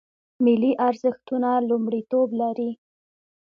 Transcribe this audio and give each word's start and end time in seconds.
ملي 0.43 0.71
ارزښتونه 0.87 1.49
لومړیتوب 1.69 2.29
لري 2.41 2.71